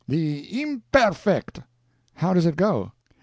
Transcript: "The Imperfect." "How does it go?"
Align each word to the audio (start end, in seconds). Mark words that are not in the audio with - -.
"The 0.07 0.59
Imperfect." 0.63 1.59
"How 2.15 2.33
does 2.33 2.47
it 2.47 2.55
go?" 2.55 2.91